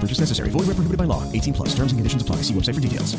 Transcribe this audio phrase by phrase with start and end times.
[0.00, 0.48] Purchase necessary.
[0.50, 1.30] Void where prohibited by law.
[1.32, 1.68] 18 plus.
[1.74, 2.36] Terms and conditions apply.
[2.36, 3.16] See website for details.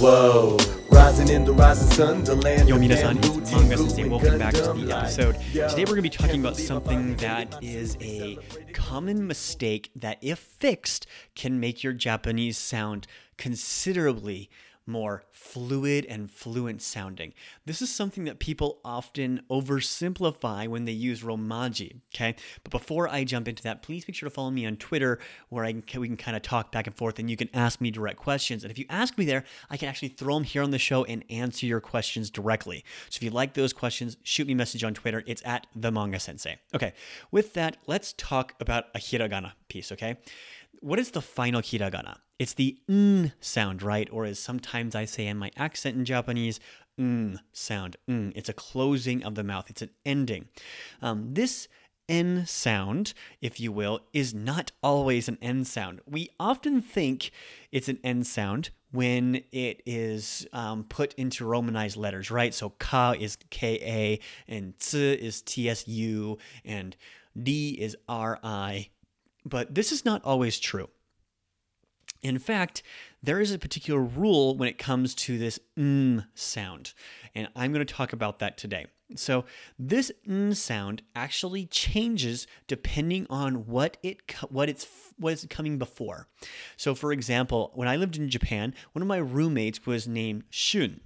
[0.00, 0.56] Whoa,
[0.90, 4.08] rising in the rising sun, the land Yo, minasan, it's Manga Sensei.
[4.08, 5.36] Welcome back to the episode.
[5.52, 8.38] Today we're going to be talking about something that is a
[8.72, 13.06] common mistake that, if fixed, can make your Japanese sound
[13.36, 14.48] considerably
[14.88, 17.34] more fluid and fluent sounding.
[17.66, 22.34] This is something that people often oversimplify when they use Romaji, okay?
[22.64, 25.18] But before I jump into that, please make sure to follow me on Twitter
[25.50, 27.80] where I can, we can kind of talk back and forth and you can ask
[27.80, 28.64] me direct questions.
[28.64, 31.04] And if you ask me there, I can actually throw them here on the show
[31.04, 32.84] and answer your questions directly.
[33.10, 35.22] So if you like those questions, shoot me a message on Twitter.
[35.26, 36.58] It's at the manga sensei.
[36.74, 36.94] Okay,
[37.30, 40.16] with that, let's talk about a hiragana piece, okay?
[40.80, 42.18] What is the final hiragana?
[42.38, 44.08] It's the n sound, right?
[44.12, 46.60] Or as sometimes I say in my accent in Japanese,
[46.98, 47.96] n sound.
[48.06, 48.32] N.
[48.36, 49.70] It's a closing of the mouth.
[49.70, 50.48] It's an ending.
[51.02, 51.68] Um, this
[52.08, 56.00] n sound, if you will, is not always an n sound.
[56.06, 57.30] We often think
[57.72, 62.54] it's an n sound when it is um, put into Romanized letters, right?
[62.54, 64.16] So ka is ka,
[64.46, 66.96] and ts is tsu, and
[67.40, 68.90] d is ri.
[69.48, 70.88] But this is not always true.
[72.22, 72.82] In fact,
[73.22, 76.92] there is a particular rule when it comes to this n sound,
[77.34, 78.86] and I'm going to talk about that today.
[79.14, 79.44] So,
[79.78, 86.26] this n sound actually changes depending on what it what it's what is coming before.
[86.76, 91.00] So, for example, when I lived in Japan, one of my roommates was named Shun.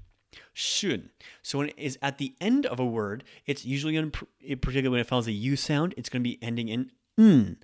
[0.55, 1.11] Shun.
[1.43, 5.01] So when it is at the end of a word, it's usually going particularly when
[5.01, 7.59] it follows a U sound, it's going to be ending in n.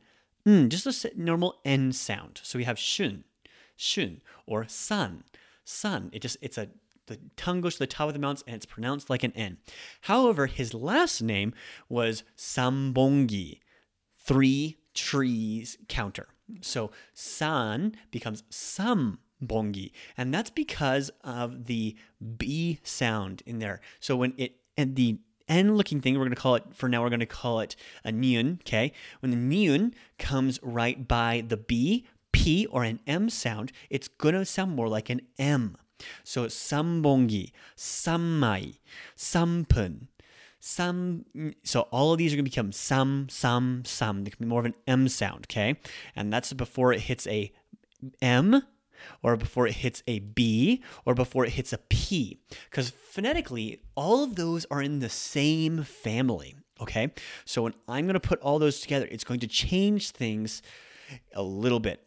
[0.48, 2.40] N, just a normal N sound.
[2.42, 3.24] So we have shun,
[3.76, 5.24] shun, or san,
[5.64, 6.08] san.
[6.12, 6.68] It just it's a
[7.06, 9.58] the tongue goes to the top of the mouth and it's pronounced like an N.
[10.02, 11.54] However, his last name
[11.88, 13.60] was Sambongi,
[14.18, 16.28] three trees counter.
[16.60, 21.96] So san becomes sambongi, and that's because of the
[22.36, 23.80] B sound in there.
[24.00, 27.02] So when it and the N looking thing, we're going to call it, for now,
[27.02, 28.92] we're going to call it a neon, okay?
[29.20, 34.34] When the neon comes right by the B, P, or an M sound, it's going
[34.34, 35.76] to sound more like an M.
[36.22, 38.72] So sambongi, sammai,
[39.16, 40.08] sampun,
[40.60, 41.24] sam.
[41.64, 44.24] So all of these are going to become sam, sam, sam.
[44.24, 45.76] They can be more of an M sound, okay?
[46.14, 47.52] And that's before it hits a
[48.22, 48.62] M
[49.22, 52.40] or before it hits a B or before it hits a P.
[52.70, 56.56] Because phonetically, all of those are in the same family.
[56.80, 57.12] Okay.
[57.44, 60.62] So when I'm going to put all those together, it's going to change things
[61.34, 62.04] a little bit.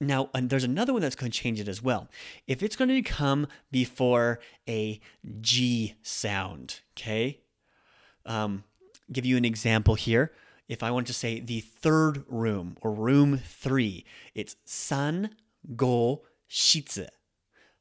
[0.00, 2.08] Now, and there's another one that's going to change it as well.
[2.46, 5.00] If it's going to come before a
[5.40, 7.40] G sound, okay?
[8.26, 8.64] Um,
[9.10, 10.32] give you an example here.
[10.68, 14.04] If I want to say the third room or room three,
[14.34, 15.30] it's san
[15.76, 17.08] go shitsu.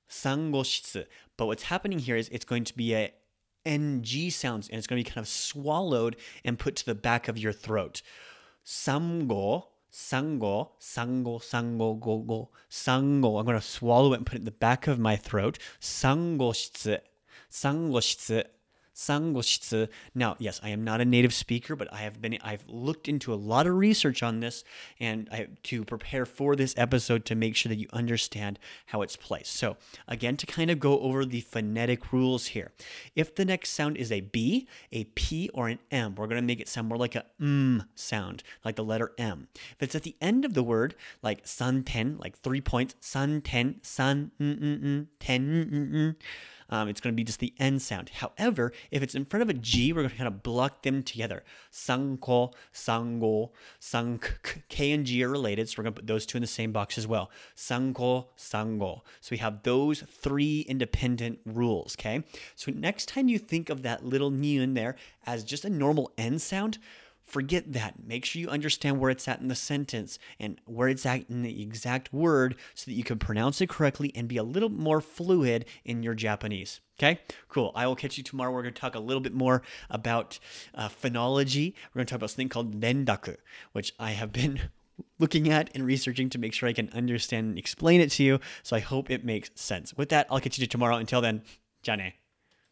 [0.08, 1.06] San go shitsu.
[1.38, 3.12] But what's happening here is it's going to be a
[3.66, 7.28] ng sounds and it's going to be kind of swallowed and put to the back
[7.28, 8.02] of your throat.
[8.64, 13.40] Samgo, sango, sango, sango, go, go, sango.
[13.40, 15.58] I'm going to swallow it and put it in the back of my throat.
[15.82, 17.00] Sango shitsu.
[17.52, 18.46] Sango shitsu.
[18.96, 19.90] Sangoshitsu.
[20.14, 23.34] Now, yes, I am not a native speaker, but I have been I've looked into
[23.34, 24.64] a lot of research on this
[25.00, 28.58] and I, to prepare for this episode to make sure that you understand
[28.88, 29.54] how it's placed.
[29.54, 29.76] So,
[30.08, 32.72] again, to kind of go over the phonetic rules here.
[33.16, 36.48] If the next sound is a B, a P, or an M, we're going to
[36.48, 39.50] make it sound more like a M sound, like the letter M.
[39.72, 43.42] If it's at the end of the word, like san ten, like three points, san
[43.42, 46.16] ten, san mm, mm, mm, ten mm,
[46.70, 48.10] um, it's going to be just the N sound.
[48.10, 51.04] However, if it's in front of a G, we're going to kind of block them
[51.04, 51.44] together.
[51.72, 54.64] Sanko, sango, sank.
[54.70, 56.72] K and G are related, so we're going to put those two in the same
[56.72, 57.30] box as well.
[57.56, 59.02] Sanko, sango.
[59.22, 62.24] So we have those three independent rules, okay?
[62.56, 64.96] So next time you think of that little ni there
[65.26, 66.78] as just a normal N sound,
[67.26, 67.96] Forget that.
[68.06, 71.42] Make sure you understand where it's at in the sentence and where it's at in
[71.42, 75.02] the exact word so that you can pronounce it correctly and be a little more
[75.02, 76.82] fluid in your Japanese.
[77.00, 77.20] Okay,
[77.50, 77.72] cool.
[77.76, 78.52] I will catch you tomorrow.
[78.52, 80.40] We're going to talk a little bit more about
[80.76, 81.74] uh, phonology.
[81.94, 83.38] We're going to talk about something called rendaku,
[83.74, 84.62] which I have been
[85.20, 88.40] looking at and researching to make sure I can understand and explain it to you.
[88.64, 89.96] So I hope it makes sense.
[89.98, 90.96] With that, I'll catch you tomorrow.
[90.96, 91.42] Until then,
[91.82, 92.14] Jane.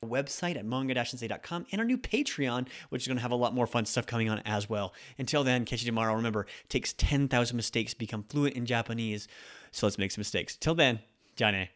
[0.04, 3.68] Website at manga-sensei.com and our new Patreon, which is going to have a lot more
[3.68, 4.94] fun stuff coming on as well.
[5.18, 6.14] Until then, catch you tomorrow.
[6.16, 9.28] Remember, it takes 10,000 mistakes to become fluent in Japanese.
[9.72, 10.56] So let's make some mistakes.
[10.56, 11.00] Till then,
[11.36, 11.70] Jane.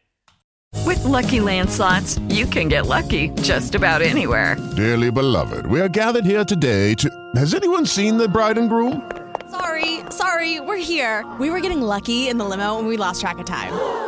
[0.84, 4.56] With Lucky Land slots, you can get lucky just about anywhere.
[4.76, 7.10] Dearly beloved, we are gathered here today to.
[7.36, 9.10] Has anyone seen the bride and groom?
[9.50, 11.26] Sorry, sorry, we're here.
[11.40, 14.07] We were getting lucky in the limo and we lost track of time.